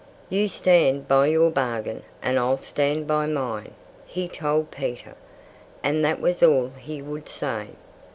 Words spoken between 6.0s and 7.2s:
that was all he